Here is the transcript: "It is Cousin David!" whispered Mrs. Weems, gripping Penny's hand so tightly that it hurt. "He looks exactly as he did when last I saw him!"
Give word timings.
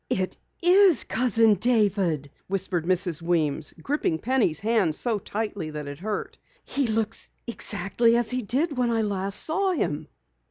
"It 0.09 0.35
is 0.63 1.03
Cousin 1.03 1.53
David!" 1.53 2.31
whispered 2.47 2.85
Mrs. 2.87 3.21
Weems, 3.21 3.75
gripping 3.83 4.17
Penny's 4.17 4.59
hand 4.61 4.95
so 4.95 5.19
tightly 5.19 5.69
that 5.69 5.87
it 5.87 5.99
hurt. 5.99 6.39
"He 6.65 6.87
looks 6.87 7.29
exactly 7.45 8.17
as 8.17 8.31
he 8.31 8.41
did 8.41 8.75
when 8.75 8.89
last 9.07 9.35
I 9.35 9.45
saw 9.45 9.71
him!" 9.73 10.07